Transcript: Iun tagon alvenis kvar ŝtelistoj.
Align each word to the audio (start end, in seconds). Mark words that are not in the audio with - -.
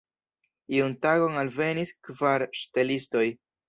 Iun 0.77 0.95
tagon 1.07 1.39
alvenis 1.43 1.95
kvar 2.11 2.51
ŝtelistoj. 2.65 3.29